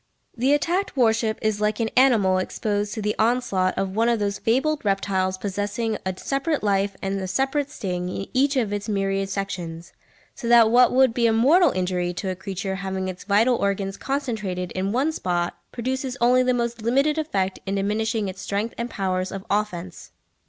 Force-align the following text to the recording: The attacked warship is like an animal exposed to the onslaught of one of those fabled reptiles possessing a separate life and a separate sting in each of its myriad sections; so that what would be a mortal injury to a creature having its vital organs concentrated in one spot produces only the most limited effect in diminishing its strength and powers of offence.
The 0.35 0.53
attacked 0.55 0.97
warship 0.97 1.37
is 1.43 1.61
like 1.61 1.79
an 1.79 1.91
animal 1.95 2.39
exposed 2.39 2.95
to 2.95 3.03
the 3.03 3.13
onslaught 3.19 3.77
of 3.77 3.95
one 3.95 4.09
of 4.09 4.17
those 4.17 4.39
fabled 4.39 4.83
reptiles 4.83 5.37
possessing 5.37 5.95
a 6.03 6.17
separate 6.17 6.63
life 6.63 6.97
and 7.03 7.21
a 7.21 7.27
separate 7.27 7.69
sting 7.69 8.09
in 8.09 8.25
each 8.33 8.55
of 8.57 8.73
its 8.73 8.89
myriad 8.89 9.29
sections; 9.29 9.93
so 10.33 10.47
that 10.47 10.71
what 10.71 10.91
would 10.91 11.13
be 11.13 11.27
a 11.27 11.31
mortal 11.33 11.69
injury 11.69 12.15
to 12.15 12.29
a 12.31 12.35
creature 12.35 12.77
having 12.77 13.09
its 13.09 13.25
vital 13.25 13.57
organs 13.57 13.95
concentrated 13.95 14.71
in 14.71 14.91
one 14.91 15.11
spot 15.11 15.55
produces 15.71 16.17
only 16.19 16.41
the 16.41 16.51
most 16.55 16.81
limited 16.81 17.19
effect 17.19 17.59
in 17.67 17.75
diminishing 17.75 18.27
its 18.27 18.41
strength 18.41 18.73
and 18.79 18.89
powers 18.89 19.31
of 19.31 19.45
offence. 19.51 20.13